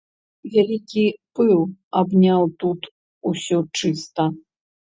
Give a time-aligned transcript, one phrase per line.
[0.53, 1.03] Вялікі
[1.39, 1.61] пыл
[2.01, 2.81] абняў тут
[3.33, 4.27] усё чыста.